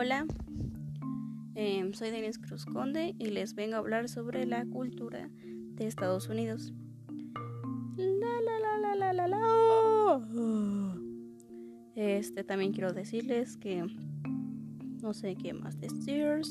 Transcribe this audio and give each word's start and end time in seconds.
Hola, 0.00 0.24
em, 1.56 1.92
soy 1.92 2.12
Denise 2.12 2.40
Cruz 2.40 2.64
Conde 2.66 3.16
y 3.18 3.30
les 3.30 3.56
vengo 3.56 3.74
a 3.74 3.78
hablar 3.78 4.08
sobre 4.08 4.46
la 4.46 4.64
cultura 4.64 5.28
de 5.74 5.88
Estados 5.88 6.28
Unidos. 6.28 6.72
Este 11.96 12.44
también 12.44 12.72
quiero 12.72 12.92
decirles 12.92 13.56
que 13.56 13.84
no 15.02 15.14
sé 15.14 15.34
qué 15.34 15.52
más 15.52 15.80
decir. 15.80 16.42